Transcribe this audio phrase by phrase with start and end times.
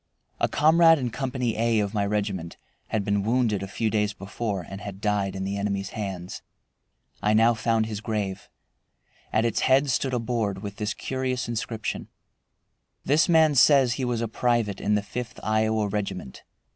[0.39, 2.57] A comrade in Company A of my regiment
[2.87, 6.41] had been wounded a few days before and had died in the enemy's hands.
[7.21, 8.49] I now found his grave.
[9.31, 12.07] At its head stood a board with this curious inscription:
[13.05, 16.41] "This man says he was a private in the Fifth Iowa Regiment.